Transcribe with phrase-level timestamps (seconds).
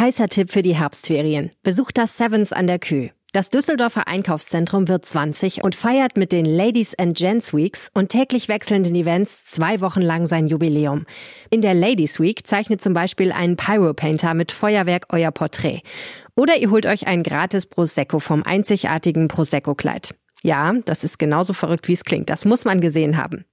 [0.00, 1.50] Heißer Tipp für die Herbstferien.
[1.62, 3.10] Besucht das Sevens an der Kühe.
[3.34, 8.48] Das Düsseldorfer Einkaufszentrum wird 20 und feiert mit den Ladies and Gents Weeks und täglich
[8.48, 11.04] wechselnden Events zwei Wochen lang sein Jubiläum.
[11.50, 15.82] In der Ladies Week zeichnet zum Beispiel ein Pyropainter mit Feuerwerk euer Porträt.
[16.34, 20.14] Oder ihr holt euch ein gratis Prosecco vom einzigartigen Prosecco-Kleid.
[20.42, 22.30] Ja, das ist genauso verrückt, wie es klingt.
[22.30, 23.44] Das muss man gesehen haben.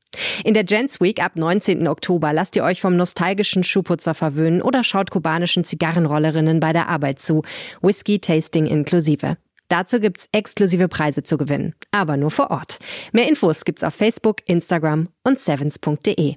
[0.43, 1.87] In der Gents Week ab 19.
[1.87, 7.19] Oktober lasst ihr euch vom nostalgischen Schuhputzer verwöhnen oder schaut kubanischen Zigarrenrollerinnen bei der Arbeit
[7.19, 7.43] zu.
[7.81, 9.37] Whisky-Tasting inklusive.
[9.69, 12.79] Dazu gibt's exklusive Preise zu gewinnen, aber nur vor Ort.
[13.11, 16.35] Mehr Infos gibt's auf Facebook, Instagram und sevens.de.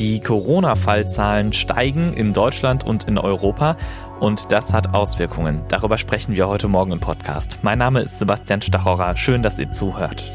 [0.00, 3.76] Die Corona-Fallzahlen steigen in Deutschland und in Europa
[4.20, 5.62] und das hat Auswirkungen.
[5.68, 7.58] Darüber sprechen wir heute Morgen im Podcast.
[7.62, 9.16] Mein Name ist Sebastian Stachorra.
[9.16, 10.30] Schön, dass ihr zuhört.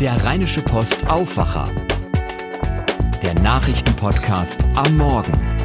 [0.00, 1.68] Der Rheinische Post Aufwacher.
[3.22, 5.57] Der Nachrichtenpodcast am Morgen.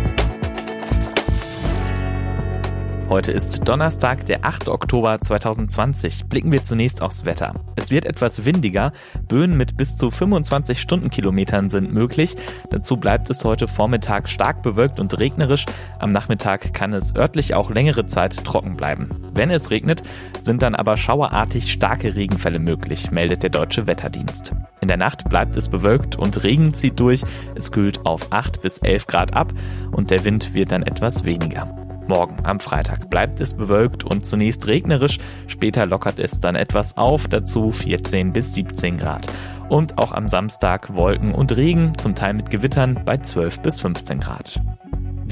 [3.14, 4.70] Heute ist Donnerstag, der 8.
[4.70, 6.26] Oktober 2020.
[6.26, 7.54] Blicken wir zunächst aufs Wetter.
[7.76, 8.92] Es wird etwas windiger.
[9.28, 12.36] Böen mit bis zu 25 Stundenkilometern sind möglich.
[12.72, 15.68] Dazu bleibt es heute Vormittag stark bewölkt und regnerisch.
[16.00, 19.12] Am Nachmittag kann es örtlich auch längere Zeit trocken bleiben.
[19.32, 20.02] Wenn es regnet,
[20.42, 24.54] sind dann aber schauerartig starke Regenfälle möglich, meldet der Deutsche Wetterdienst.
[24.82, 27.22] In der Nacht bleibt es bewölkt und Regen zieht durch.
[27.54, 29.54] Es kühlt auf 8 bis 11 Grad ab
[29.92, 31.83] und der Wind wird dann etwas weniger.
[32.08, 37.28] Morgen am Freitag bleibt es bewölkt und zunächst regnerisch, später lockert es dann etwas auf,
[37.28, 39.28] dazu 14 bis 17 Grad.
[39.70, 44.20] Und auch am Samstag Wolken und Regen, zum Teil mit Gewittern bei 12 bis 15
[44.20, 44.62] Grad.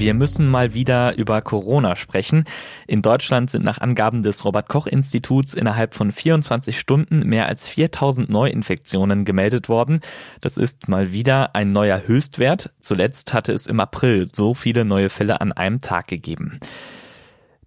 [0.02, 2.42] Wir müssen mal wieder über Corona sprechen.
[2.88, 7.68] In Deutschland sind nach Angaben des Robert Koch Instituts innerhalb von 24 Stunden mehr als
[7.68, 10.00] 4000 Neuinfektionen gemeldet worden.
[10.40, 12.70] Das ist mal wieder ein neuer Höchstwert.
[12.80, 16.58] Zuletzt hatte es im April so viele neue Fälle an einem Tag gegeben.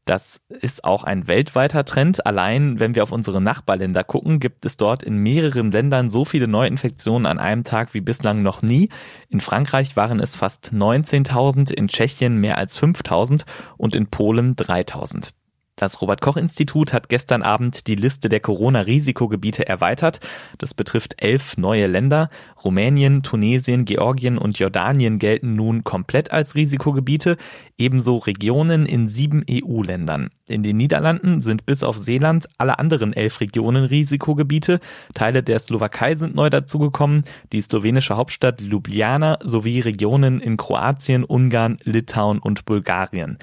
[0.05, 2.27] Das ist auch ein weltweiter Trend.
[2.27, 6.47] Allein wenn wir auf unsere Nachbarländer gucken, gibt es dort in mehreren Ländern so viele
[6.47, 8.89] Neuinfektionen an einem Tag wie bislang noch nie.
[9.29, 13.45] In Frankreich waren es fast 19.000, in Tschechien mehr als 5.000
[13.77, 15.33] und in Polen 3.000.
[15.75, 20.21] Das Robert Koch Institut hat gestern Abend die Liste der Corona-Risikogebiete erweitert.
[20.57, 22.29] Das betrifft elf neue Länder.
[22.63, 27.35] Rumänien, Tunesien, Georgien und Jordanien gelten nun komplett als Risikogebiete,
[27.77, 30.29] ebenso Regionen in sieben EU-Ländern.
[30.47, 34.79] In den Niederlanden sind bis auf Seeland alle anderen elf Regionen Risikogebiete.
[35.13, 41.75] Teile der Slowakei sind neu dazugekommen, die slowenische Hauptstadt Ljubljana sowie Regionen in Kroatien, Ungarn,
[41.83, 43.39] Litauen und Bulgarien.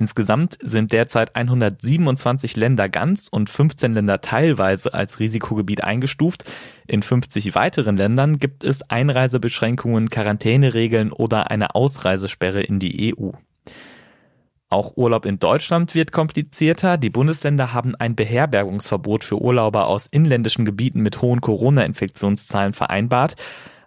[0.00, 6.44] Insgesamt sind derzeit 127 Länder ganz und 15 Länder teilweise als Risikogebiet eingestuft.
[6.86, 13.30] In 50 weiteren Ländern gibt es Einreisebeschränkungen, Quarantäneregeln oder eine Ausreisesperre in die EU.
[14.70, 16.96] Auch Urlaub in Deutschland wird komplizierter.
[16.96, 23.34] Die Bundesländer haben ein Beherbergungsverbot für Urlauber aus inländischen Gebieten mit hohen Corona-Infektionszahlen vereinbart.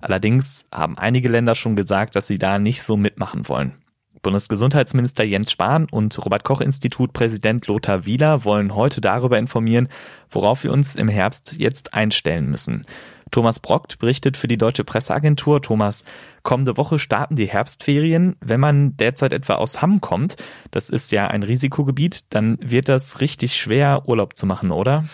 [0.02, 3.81] Allerdings haben einige Länder schon gesagt, dass sie da nicht so mitmachen wollen.
[4.22, 9.90] Bundesgesundheitsminister Jens Spahn und Robert Koch Institut Präsident Lothar Wieler wollen heute darüber informieren,
[10.30, 12.84] worauf wir uns im Herbst jetzt einstellen müssen.
[13.32, 15.62] Thomas Brockt berichtet für die Deutsche Presseagentur.
[15.62, 16.04] Thomas,
[16.44, 18.36] kommende Woche starten die Herbstferien.
[18.42, 20.36] Wenn man derzeit etwa aus Hamm kommt,
[20.70, 25.06] das ist ja ein Risikogebiet, dann wird das richtig schwer, Urlaub zu machen, oder?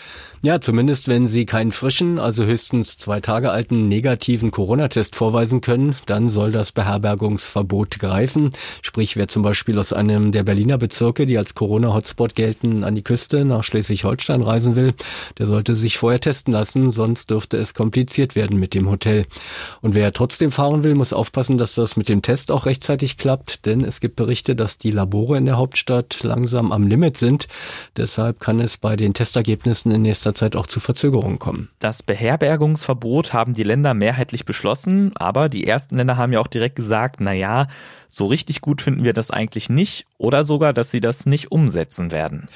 [0.44, 5.96] Ja, zumindest wenn Sie keinen frischen, also höchstens zwei Tage alten negativen Corona-Test vorweisen können,
[6.06, 8.52] dann soll das Beherbergungsverbot greifen.
[8.84, 13.02] Sprich, wer zum Beispiel aus einem der Berliner Bezirke, die als Corona-Hotspot gelten, an die
[13.02, 14.94] Küste nach Schleswig-Holstein reisen will,
[15.40, 19.26] der sollte sich vorher testen lassen, sonst dürfte es kompliziert werden mit dem Hotel.
[19.82, 23.66] Und wer trotzdem fahren will, muss aufpassen, dass das mit dem Test auch rechtzeitig klappt,
[23.66, 27.48] denn es gibt Berichte, dass die Labore in der Hauptstadt langsam am Limit sind.
[27.96, 31.70] Deshalb kann es bei den Testergebnissen in nächster Zeit auch zu Verzögerungen kommen.
[31.80, 36.76] Das Beherbergungsverbot haben die Länder mehrheitlich beschlossen, aber die ersten Länder haben ja auch direkt
[36.76, 37.68] gesagt, na ja,
[38.10, 42.12] so richtig gut finden wir das eigentlich nicht oder sogar, dass sie das nicht umsetzen
[42.12, 42.48] werden.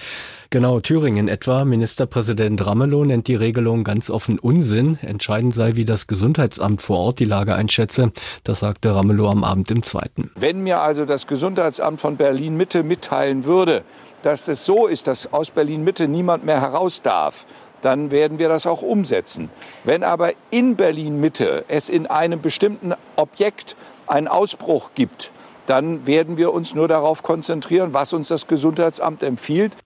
[0.50, 1.64] Genau, Thüringen etwa.
[1.64, 4.98] Ministerpräsident Ramelow nennt die Regelung ganz offen Unsinn.
[5.02, 8.12] Entscheidend sei, wie das Gesundheitsamt vor Ort die Lage einschätze.
[8.44, 10.30] Das sagte Ramelow am Abend im Zweiten.
[10.36, 13.84] Wenn mir also das Gesundheitsamt von Berlin Mitte mitteilen würde,
[14.24, 17.46] dass es so ist, dass aus Berlin Mitte niemand mehr heraus darf,
[17.82, 19.50] dann werden wir das auch umsetzen.
[19.84, 23.76] Wenn aber in Berlin Mitte es in einem bestimmten Objekt
[24.08, 25.32] einen Ausbruch gibt,
[25.68, 29.78] dann werden wir uns nur darauf konzentrieren, was uns das Gesundheitsamt empfiehlt.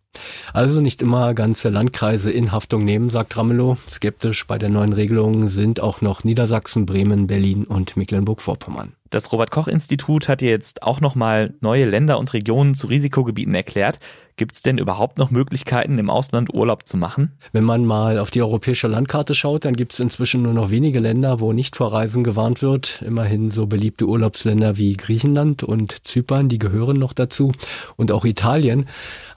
[0.53, 3.77] Also nicht immer ganze Landkreise in Haftung nehmen, sagt Ramelow.
[3.87, 8.93] Skeptisch bei der neuen Regelung sind auch noch Niedersachsen, Bremen, Berlin und Mecklenburg-Vorpommern.
[9.15, 13.97] Das Robert Koch Institut hat jetzt auch nochmal neue Länder und Regionen zu Risikogebieten erklärt.
[14.35, 17.31] Gibt es denn überhaupt noch Möglichkeiten, im Ausland Urlaub zu machen?
[17.53, 20.99] Wenn man mal auf die europäische Landkarte schaut, dann gibt es inzwischen nur noch wenige
[20.99, 23.01] Länder, wo nicht vor Reisen gewarnt wird.
[23.03, 27.53] Immerhin so beliebte Urlaubsländer wie Griechenland und Zypern, die gehören noch dazu.
[27.95, 28.85] Und auch Italien.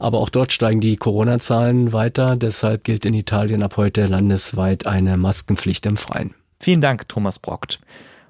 [0.01, 2.35] Aber auch dort steigen die Corona-Zahlen weiter.
[2.35, 6.35] Deshalb gilt in Italien ab heute landesweit eine Maskenpflicht im Freien.
[6.59, 7.79] Vielen Dank, Thomas Brockt.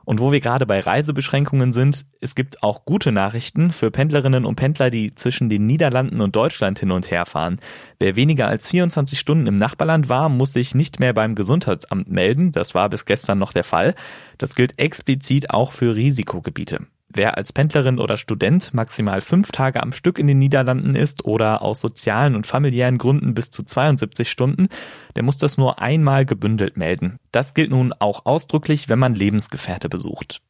[0.08, 4.56] Und wo wir gerade bei Reisebeschränkungen sind, es gibt auch gute Nachrichten für Pendlerinnen und
[4.56, 7.60] Pendler, die zwischen den Niederlanden und Deutschland hin und her fahren.
[7.98, 12.52] Wer weniger als 24 Stunden im Nachbarland war, muss sich nicht mehr beim Gesundheitsamt melden.
[12.52, 13.94] Das war bis gestern noch der Fall.
[14.38, 16.86] Das gilt explizit auch für Risikogebiete.
[17.10, 21.62] Wer als Pendlerin oder Student maximal fünf Tage am Stück in den Niederlanden ist oder
[21.62, 24.68] aus sozialen und familiären Gründen bis zu 72 Stunden,
[25.16, 27.18] der muss das nur einmal gebündelt melden.
[27.32, 30.42] Das gilt nun auch ausdrücklich, wenn man Lebensgefährte besucht.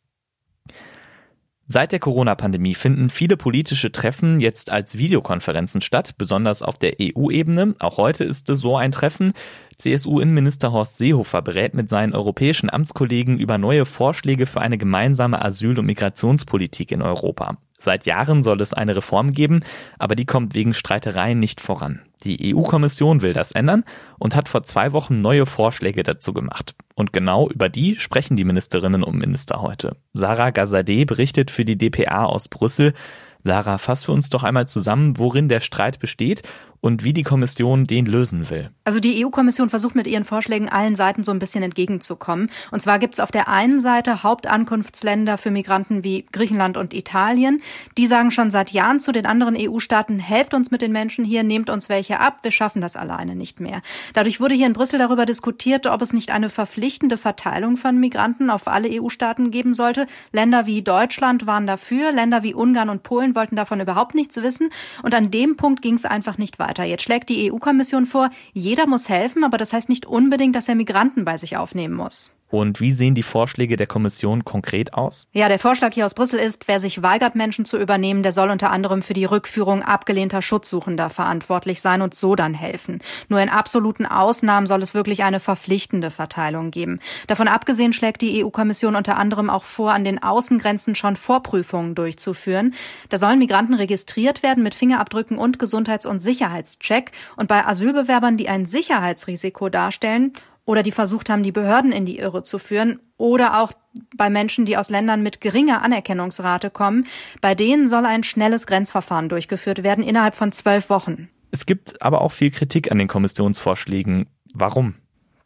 [1.71, 7.75] Seit der Corona-Pandemie finden viele politische Treffen jetzt als Videokonferenzen statt, besonders auf der EU-Ebene.
[7.79, 9.35] Auch heute ist es so ein Treffen.
[9.77, 15.79] CSU-Innenminister Horst Seehofer berät mit seinen europäischen Amtskollegen über neue Vorschläge für eine gemeinsame Asyl-
[15.79, 17.59] und Migrationspolitik in Europa.
[17.79, 19.61] Seit Jahren soll es eine Reform geben,
[19.99, 22.01] aber die kommt wegen Streitereien nicht voran.
[22.25, 23.85] Die EU-Kommission will das ändern
[24.19, 26.75] und hat vor zwei Wochen neue Vorschläge dazu gemacht.
[26.99, 29.99] Und genau über die sprechen die Ministerinnen und Minister heute.
[30.15, 32.93] Sarah Gazadeh berichtet für die DPA aus Brüssel.
[33.41, 36.43] Sarah, fass für uns doch einmal zusammen, worin der Streit besteht
[36.81, 38.71] und wie die Kommission den lösen will.
[38.85, 42.51] Also die EU-Kommission versucht mit ihren Vorschlägen allen Seiten so ein bisschen entgegenzukommen.
[42.71, 47.61] Und zwar gibt es auf der einen Seite Hauptankunftsländer für Migranten wie Griechenland und Italien.
[47.97, 51.43] Die sagen schon seit Jahren zu den anderen EU-Staaten, helft uns mit den Menschen hier,
[51.43, 53.83] nehmt uns welche ab, wir schaffen das alleine nicht mehr.
[54.15, 58.51] Dadurch wurde hier in Brüssel darüber diskutiert, ob es nicht eine verpflichtende Verteilung von Migranten
[58.51, 60.07] auf alle EU-Staaten geben sollte.
[60.33, 64.71] Länder wie Deutschland waren dafür, Länder wie Ungarn und Polen wollten davon überhaupt nichts wissen.
[65.03, 66.85] Und an dem Punkt ging es einfach nicht weiter weiter.
[66.85, 70.75] Jetzt schlägt die EU-Kommission vor, jeder muss helfen, aber das heißt nicht unbedingt, dass er
[70.75, 72.33] Migranten bei sich aufnehmen muss.
[72.51, 75.29] Und wie sehen die Vorschläge der Kommission konkret aus?
[75.33, 78.49] Ja, der Vorschlag hier aus Brüssel ist, wer sich weigert, Menschen zu übernehmen, der soll
[78.49, 83.01] unter anderem für die Rückführung abgelehnter Schutzsuchender verantwortlich sein und so dann helfen.
[83.29, 87.01] Nur in absoluten Ausnahmen soll es wirklich eine verpflichtende Verteilung geben.
[87.27, 92.75] Davon abgesehen schlägt die EU-Kommission unter anderem auch vor, an den Außengrenzen schon Vorprüfungen durchzuführen.
[93.11, 97.13] Da sollen Migranten registriert werden mit Fingerabdrücken und Gesundheits- und Sicherheitscheck.
[97.37, 100.33] Und bei Asylbewerbern, die ein Sicherheitsrisiko darstellen,
[100.69, 103.73] oder die versucht haben, die Behörden in die Irre zu führen oder auch
[104.19, 107.07] bei Menschen, die aus Ländern mit geringer Anerkennungsrate kommen.
[107.41, 111.31] Bei denen soll ein schnelles Grenzverfahren durchgeführt werden innerhalb von zwölf Wochen.
[111.51, 114.27] Es gibt aber auch viel Kritik an den Kommissionsvorschlägen.
[114.53, 114.97] Warum?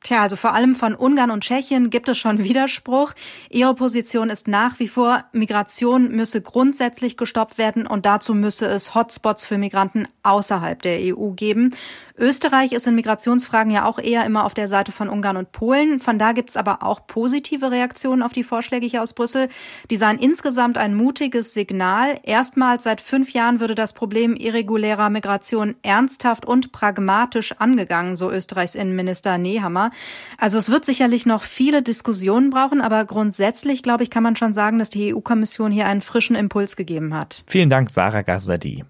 [0.02, 3.12] Tja, also vor allem von Ungarn und Tschechien gibt es schon Widerspruch.
[3.48, 8.94] Ihre Position ist nach wie vor, Migration müsse grundsätzlich gestoppt werden und dazu müsse es
[8.94, 11.74] Hotspots für Migranten außerhalb der EU geben.
[12.22, 15.98] Österreich ist in Migrationsfragen ja auch eher immer auf der Seite von Ungarn und Polen.
[15.98, 19.48] Von da gibt's aber auch positive Reaktionen auf die Vorschläge hier aus Brüssel.
[19.90, 22.14] Die seien insgesamt ein mutiges Signal.
[22.22, 28.76] Erstmals seit fünf Jahren würde das Problem irregulärer Migration ernsthaft und pragmatisch angegangen, so Österreichs
[28.76, 29.90] Innenminister Nehammer.
[30.38, 34.54] Also es wird sicherlich noch viele Diskussionen brauchen, aber grundsätzlich, glaube ich, kann man schon
[34.54, 37.42] sagen, dass die EU-Kommission hier einen frischen Impuls gegeben hat.
[37.48, 38.84] Vielen Dank, Sarah Gazzadi.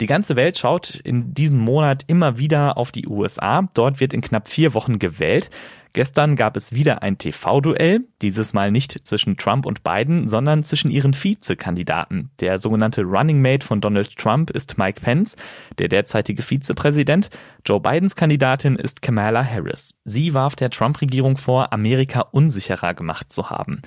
[0.00, 3.68] Die ganze Welt schaut in diesem Monat immer wieder auf die USA.
[3.74, 5.50] Dort wird in knapp vier Wochen gewählt.
[5.94, 10.90] Gestern gab es wieder ein TV-Duell, dieses Mal nicht zwischen Trump und Biden, sondern zwischen
[10.90, 12.30] ihren Vizekandidaten.
[12.40, 15.36] Der sogenannte Running Mate von Donald Trump ist Mike Pence,
[15.76, 17.28] der derzeitige Vizepräsident.
[17.66, 19.94] Joe Bidens Kandidatin ist Kamala Harris.
[20.04, 23.82] Sie warf der Trump-Regierung vor, Amerika unsicherer gemacht zu haben.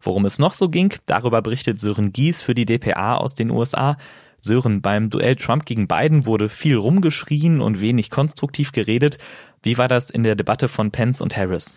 [0.00, 3.96] Worum es noch so ging, darüber berichtet Sören Gies für die DPA aus den USA.
[4.40, 9.18] Sören, beim Duell Trump gegen Biden wurde viel rumgeschrien und wenig konstruktiv geredet.
[9.62, 11.76] Wie war das in der Debatte von Pence und Harris?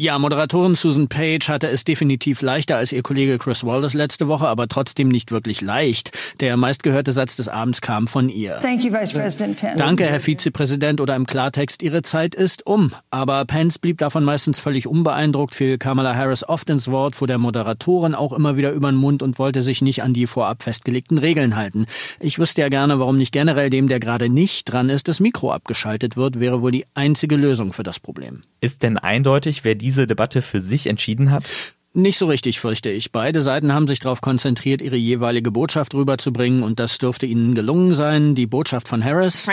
[0.00, 4.46] Ja, Moderatorin Susan Page hatte es definitiv leichter als ihr Kollege Chris Wallace letzte Woche,
[4.46, 6.16] aber trotzdem nicht wirklich leicht.
[6.38, 8.60] Der meistgehörte Satz des Abends kam von ihr.
[8.62, 9.76] Thank you, Vice President Pence.
[9.76, 12.92] Danke, Herr Vizepräsident, oder im Klartext, Ihre Zeit ist um.
[13.10, 17.38] Aber Pence blieb davon meistens völlig unbeeindruckt, fiel Kamala Harris oft ins Wort, fuhr der
[17.38, 21.18] Moderatorin auch immer wieder über den Mund und wollte sich nicht an die vorab festgelegten
[21.18, 21.86] Regeln halten.
[22.20, 25.50] Ich wüsste ja gerne, warum nicht generell dem, der gerade nicht dran ist, das Mikro
[25.50, 28.42] abgeschaltet wird, wäre wohl die einzige Lösung für das Problem.
[28.60, 31.50] Ist denn eindeutig, wer diese Debatte für sich entschieden hat?
[31.98, 33.10] Nicht so richtig, fürchte ich.
[33.10, 37.92] Beide Seiten haben sich darauf konzentriert, ihre jeweilige Botschaft rüberzubringen und das dürfte ihnen gelungen
[37.92, 38.36] sein.
[38.36, 39.48] Die Botschaft von Harris.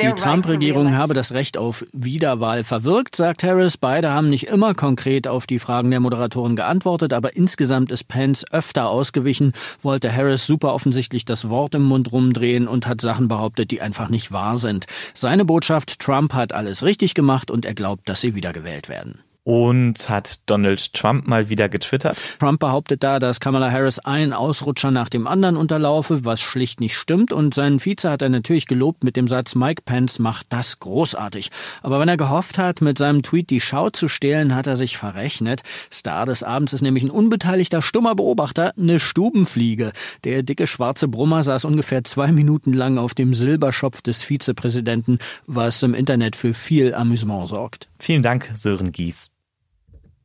[0.00, 3.76] Die Trump-Regierung habe das Recht auf Wiederwahl verwirkt, sagt Harris.
[3.78, 8.44] Beide haben nicht immer konkret auf die Fragen der Moderatoren geantwortet, aber insgesamt ist Pence
[8.52, 13.72] öfter ausgewichen, wollte Harris super offensichtlich das Wort im Mund rumdrehen und hat Sachen behauptet,
[13.72, 14.86] die einfach nicht wahr sind.
[15.14, 19.18] Seine Botschaft, Trump hat alles richtig gemacht und er glaubt, dass sie wiedergewählt werden.
[19.48, 22.18] Und hat Donald Trump mal wieder getwittert?
[22.38, 26.98] Trump behauptet da, dass Kamala Harris einen Ausrutscher nach dem anderen unterlaufe, was schlicht nicht
[26.98, 27.32] stimmt.
[27.32, 31.50] Und seinen Vize hat er natürlich gelobt mit dem Satz, Mike Pence macht das großartig.
[31.82, 34.98] Aber wenn er gehofft hat, mit seinem Tweet die Schau zu stehlen, hat er sich
[34.98, 35.62] verrechnet.
[35.90, 39.92] Star des Abends ist nämlich ein unbeteiligter, stummer Beobachter, eine Stubenfliege.
[40.24, 45.82] Der dicke schwarze Brummer saß ungefähr zwei Minuten lang auf dem Silberschopf des Vizepräsidenten, was
[45.82, 47.88] im Internet für viel Amüsement sorgt.
[47.98, 49.30] Vielen Dank, Sören Gies.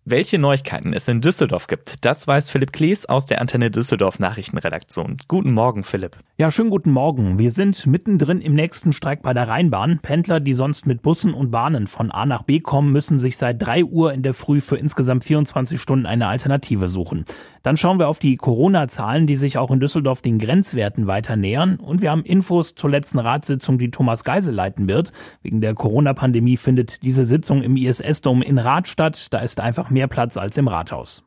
[0.06, 5.16] Welche Neuigkeiten es in Düsseldorf gibt, das weiß Philipp Klees aus der Antenne Düsseldorf Nachrichtenredaktion.
[5.30, 6.18] Guten Morgen, Philipp.
[6.38, 7.40] Ja, schönen guten Morgen.
[7.40, 10.00] Wir sind mittendrin im nächsten Streik bei der Rheinbahn.
[10.02, 13.66] Pendler, die sonst mit Bussen und Bahnen von A nach B kommen, müssen sich seit
[13.66, 17.24] 3 Uhr in der Früh für insgesamt 24 Stunden eine Alternative suchen.
[17.62, 21.78] Dann schauen wir auf die Corona-Zahlen, die sich auch in Düsseldorf den Grenzwerten weiter nähern.
[21.78, 25.14] Und wir haben Infos zur letzten Ratssitzung, die Thomas Geisel leiten wird.
[25.44, 29.28] Wegen der Corona-Pandemie findet diese Sitzung im ISS-Dom in Rath statt.
[29.32, 31.24] Da ist einfach mehr Platz als im Rathaus.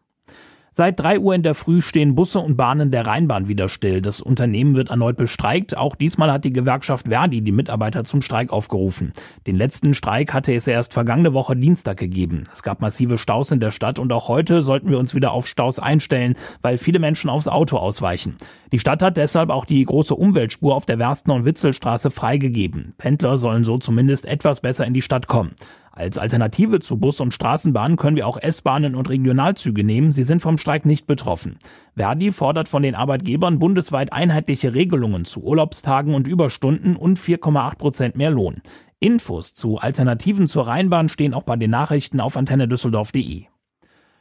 [0.78, 4.02] Seit drei Uhr in der Früh stehen Busse und Bahnen der Rheinbahn wieder still.
[4.02, 5.75] Das Unternehmen wird erneut bestreikt.
[5.75, 9.14] Auch diesmal hat die Gewerkschaft Verdi die Mitarbeiter zum Streik aufgerufen.
[9.46, 12.44] Den letzten Streik hatte es erst vergangene Woche Dienstag gegeben.
[12.52, 15.46] Es gab massive Staus in der Stadt und auch heute sollten wir uns wieder auf
[15.46, 18.37] Staus einstellen, weil viele Menschen aufs Auto ausweichen.
[18.70, 22.92] Die Stadt hat deshalb auch die große Umweltspur auf der Werstner- und Witzelstraße freigegeben.
[22.99, 25.52] Pendler sollen so zumindest etwas besser in die Stadt kommen.
[25.97, 30.12] Als Alternative zu Bus und Straßenbahnen können wir auch S-Bahnen und Regionalzüge nehmen.
[30.12, 31.57] Sie sind vom Streik nicht betroffen.
[31.97, 38.17] Verdi fordert von den Arbeitgebern bundesweit einheitliche Regelungen zu Urlaubstagen und Überstunden und 4,8 Prozent
[38.17, 38.61] mehr Lohn.
[39.00, 43.47] Infos zu Alternativen zur Rheinbahn stehen auch bei den Nachrichten auf antennedüsseldorf.de.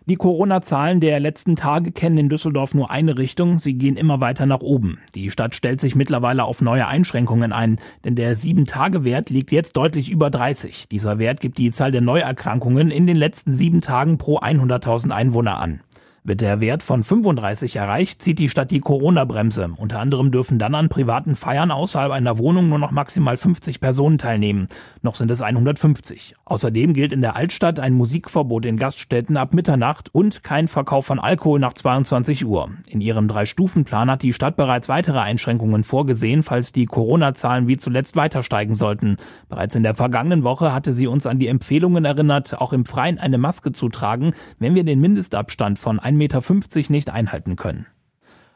[0.07, 3.57] Die Corona-Zahlen der letzten Tage kennen in Düsseldorf nur eine Richtung.
[3.57, 4.99] Sie gehen immer weiter nach oben.
[5.15, 10.11] Die Stadt stellt sich mittlerweile auf neue Einschränkungen ein, denn der 7-Tage-Wert liegt jetzt deutlich
[10.11, 10.89] über 30.
[10.89, 15.57] Dieser Wert gibt die Zahl der Neuerkrankungen in den letzten sieben Tagen pro 100.000 Einwohner
[15.57, 15.81] an.
[16.27, 19.69] Wird der Wert von 35 erreicht, zieht die Stadt die Corona-Bremse.
[19.77, 24.17] Unter anderem dürfen dann an privaten Feiern außerhalb einer Wohnung nur noch maximal 50 Personen
[24.17, 24.65] teilnehmen.
[25.03, 26.33] Noch sind es 150.
[26.43, 31.19] Außerdem gilt in der Altstadt ein Musikverbot in Gaststätten ab Mitternacht und kein Verkauf von
[31.19, 32.71] Alkohol nach 22 Uhr.
[32.87, 38.15] In ihrem Drei-Stufen-Plan hat die Stadt bereits weitere Einschränkungen vorgesehen, falls die Corona-Zahlen wie zuletzt
[38.15, 39.17] weiter steigen sollten.
[39.47, 43.19] Bereits in der vergangenen Woche hatte sie uns an die Empfehlungen erinnert, auch im Freien
[43.19, 47.85] eine Maske zu tragen, wenn wir den Mindestabstand von 1,50 Meter nicht einhalten können.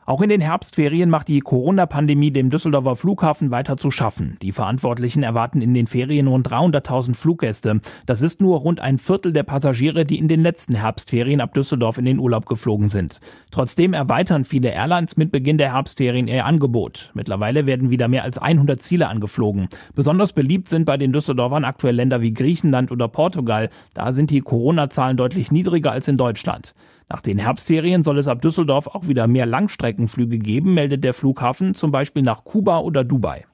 [0.10, 4.38] Auch in den Herbstferien macht die Corona-Pandemie dem Düsseldorfer Flughafen weiter zu schaffen.
[4.42, 7.80] Die Verantwortlichen erwarten in den Ferien rund 300.000 Fluggäste.
[8.08, 12.00] Das ist nur rund ein Viertel der Passagiere, die in den letzten Herbstferien ab Düsseldorf
[12.00, 13.20] in den Urlaub geflogen sind.
[13.52, 17.12] Trotzdem erweitern viele Airlines mit Beginn der Herbstferien ihr Angebot.
[17.14, 19.70] Mittlerweile werden wieder mehr als 100 Ziele angeflogen.
[19.94, 23.70] Besonders beliebt sind bei den Düsseldorfern aktuell Länder wie Griechenland oder Portugal.
[23.94, 26.74] Da sind die Corona-Zahlen deutlich niedriger als in Deutschland.
[27.12, 31.74] Nach den Herbstferien soll es ab Düsseldorf auch wieder mehr Langstreckenflüge geben, meldet der Flughafen,
[31.74, 33.46] zum Beispiel nach Kuba oder Dubai.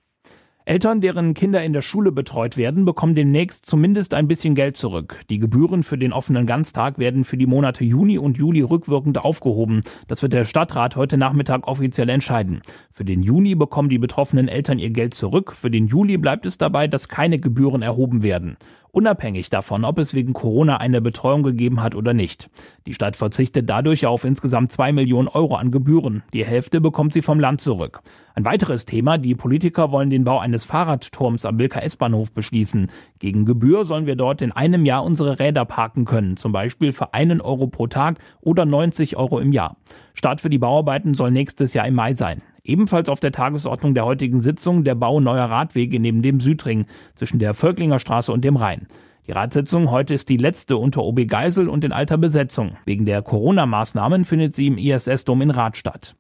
[0.68, 5.22] Eltern, deren Kinder in der Schule betreut werden, bekommen demnächst zumindest ein bisschen Geld zurück.
[5.30, 9.84] Die Gebühren für den offenen Ganztag werden für die Monate Juni und Juli rückwirkend aufgehoben.
[10.08, 12.62] Das wird der Stadtrat heute Nachmittag offiziell entscheiden.
[12.92, 15.54] Für den Juni bekommen die betroffenen Eltern ihr Geld zurück.
[15.54, 18.58] Für den Juli bleibt es dabei, dass keine Gebühren erhoben werden
[18.96, 22.50] unabhängig davon, ob es wegen Corona eine Betreuung gegeben hat oder nicht.
[22.88, 26.24] Die Stadt verzichtet dadurch auf insgesamt zwei Millionen Euro an Gebühren.
[26.34, 28.02] Die Hälfte bekommt sie vom Land zurück.
[28.36, 32.90] Ein weiteres Thema, die Politiker wollen den Bau eines Fahrradturms am Wilker S-Bahnhof beschließen.
[33.20, 37.14] Gegen Gebühr sollen wir dort in einem Jahr unsere Räder parken können, zum Beispiel für
[37.14, 39.76] einen Euro pro Tag oder 90 Euro im Jahr.
[40.14, 42.42] Start für die Bauarbeiten soll nächstes Jahr im Mai sein.
[42.66, 47.40] Ebenfalls auf der Tagesordnung der heutigen Sitzung der Bau neuer Radwege neben dem Südring zwischen
[47.40, 48.88] der Völklinger Straße und dem Rhein.
[49.28, 52.78] Die Ratssitzung heute ist die letzte unter OB Geisel und in alter Besetzung.
[52.86, 56.16] Wegen der Corona-Maßnahmen findet sie im ISS-Dom in Rath statt.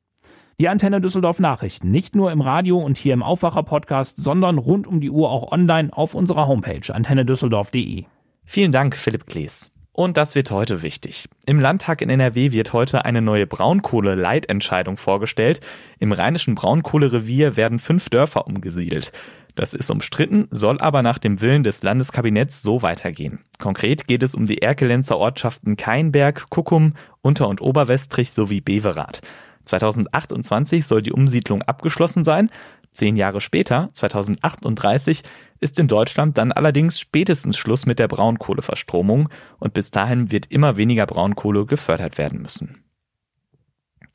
[0.60, 5.02] Die Antenne Düsseldorf Nachrichten nicht nur im Radio und hier im Aufwacher-Podcast, sondern rund um
[5.02, 8.06] die Uhr auch online auf unserer Homepage antennedüsseldorf.de.
[8.46, 9.75] Vielen Dank, Philipp Klees.
[9.96, 11.30] Und das wird heute wichtig.
[11.46, 15.62] Im Landtag in NRW wird heute eine neue Braunkohle-Leitentscheidung vorgestellt.
[16.00, 19.14] Im rheinischen Braunkohlerevier werden fünf Dörfer umgesiedelt.
[19.56, 23.46] Das ist umstritten, soll aber nach dem Willen des Landeskabinetts so weitergehen.
[23.58, 29.22] Konkret geht es um die Erkelenzer Ortschaften Keinberg, Kuckum, Unter- und Oberwestrich sowie Beverath.
[29.64, 32.50] 2028 soll die Umsiedlung abgeschlossen sein.
[32.96, 35.22] Zehn Jahre später, 2038,
[35.60, 39.28] ist in Deutschland dann allerdings spätestens Schluss mit der Braunkohleverstromung
[39.60, 42.86] und bis dahin wird immer weniger Braunkohle gefördert werden müssen.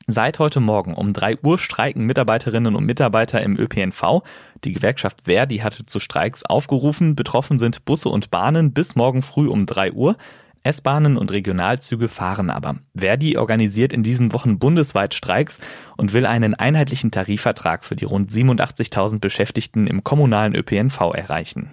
[0.07, 4.23] Seit heute Morgen um 3 Uhr streiken Mitarbeiterinnen und Mitarbeiter im ÖPNV.
[4.63, 7.15] Die Gewerkschaft Verdi hatte zu Streiks aufgerufen.
[7.15, 10.17] Betroffen sind Busse und Bahnen bis morgen früh um 3 Uhr.
[10.63, 12.77] S-Bahnen und Regionalzüge fahren aber.
[12.95, 15.59] Verdi organisiert in diesen Wochen bundesweit Streiks
[15.97, 21.71] und will einen einheitlichen Tarifvertrag für die rund 87.000 Beschäftigten im kommunalen ÖPNV erreichen.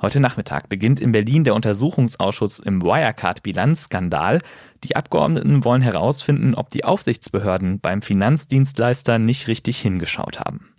[0.00, 4.42] Heute Nachmittag beginnt in Berlin der Untersuchungsausschuss im Wirecard-Bilanzskandal.
[4.84, 10.75] Die Abgeordneten wollen herausfinden, ob die Aufsichtsbehörden beim Finanzdienstleister nicht richtig hingeschaut haben.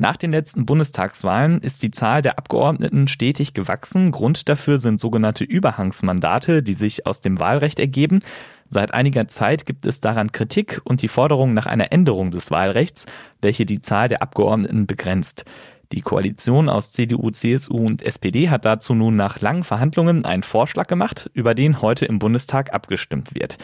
[0.00, 4.12] Nach den letzten Bundestagswahlen ist die Zahl der Abgeordneten stetig gewachsen.
[4.12, 8.20] Grund dafür sind sogenannte Überhangsmandate, die sich aus dem Wahlrecht ergeben.
[8.68, 13.06] Seit einiger Zeit gibt es daran Kritik und die Forderung nach einer Änderung des Wahlrechts,
[13.42, 15.44] welche die Zahl der Abgeordneten begrenzt.
[15.90, 20.86] Die Koalition aus CDU, CSU und SPD hat dazu nun nach langen Verhandlungen einen Vorschlag
[20.86, 23.58] gemacht, über den heute im Bundestag abgestimmt wird.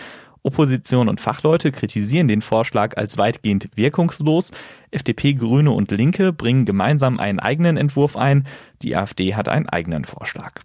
[0.45, 4.53] Opposition und Fachleute kritisieren den Vorschlag als weitgehend wirkungslos.
[4.91, 8.47] FDP, Grüne und Linke bringen gemeinsam einen eigenen Entwurf ein.
[8.83, 10.61] Die AfD hat einen eigenen Vorschlag.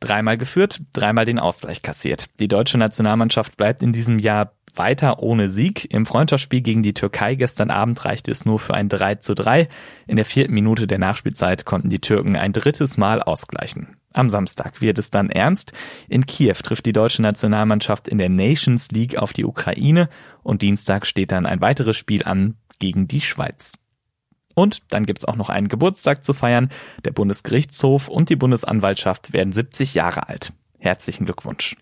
[0.00, 2.38] Dreimal geführt, dreimal den Ausgleich kassiert.
[2.40, 5.92] Die deutsche Nationalmannschaft bleibt in diesem Jahr weiter ohne Sieg.
[5.92, 9.68] Im Freundschaftsspiel gegen die Türkei gestern Abend reichte es nur für ein 3 zu 3.
[10.08, 13.96] In der vierten Minute der Nachspielzeit konnten die Türken ein drittes Mal ausgleichen.
[14.14, 15.72] Am Samstag wird es dann ernst.
[16.08, 20.08] In Kiew trifft die deutsche Nationalmannschaft in der Nations League auf die Ukraine
[20.42, 23.78] und Dienstag steht dann ein weiteres Spiel an gegen die Schweiz.
[24.54, 26.70] Und dann gibt's auch noch einen Geburtstag zu feiern.
[27.04, 30.52] Der Bundesgerichtshof und die Bundesanwaltschaft werden 70 Jahre alt.
[30.84, 31.76] Herzlichen Glückwunsch.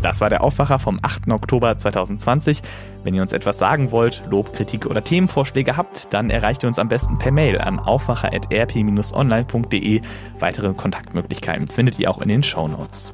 [0.00, 1.28] Das war der Aufwacher vom 8.
[1.30, 2.62] Oktober 2020.
[3.02, 6.78] Wenn ihr uns etwas sagen wollt, Lob, Kritik oder Themenvorschläge habt, dann erreicht ihr uns
[6.78, 10.02] am besten per Mail an aufwacher.rp-online.de.
[10.38, 13.12] Weitere Kontaktmöglichkeiten findet ihr auch in den Show Notes.